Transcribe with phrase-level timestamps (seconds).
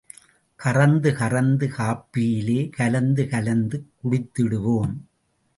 [0.59, 4.93] கறந்து கறந்து காப்பியிலே கலந்து கலந்து குடித்திடுவோம்.